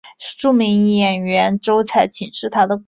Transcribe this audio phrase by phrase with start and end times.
[0.39, 2.79] 著名演员周采芹是她的姑姑。